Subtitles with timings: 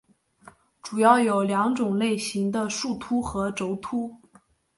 [0.81, 4.19] 主要有两种类型的树突和轴突。